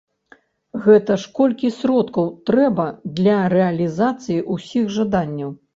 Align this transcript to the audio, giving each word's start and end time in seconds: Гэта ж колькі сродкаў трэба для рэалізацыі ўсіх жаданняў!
Гэта 0.85 1.17
ж 1.23 1.29
колькі 1.41 1.71
сродкаў 1.79 2.33
трэба 2.53 2.89
для 3.21 3.37
рэалізацыі 3.57 4.45
ўсіх 4.57 4.95
жаданняў! 4.99 5.49